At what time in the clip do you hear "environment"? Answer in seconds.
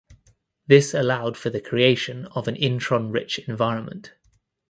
3.37-4.13